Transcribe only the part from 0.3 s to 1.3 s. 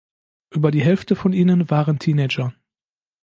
Über die Hälfte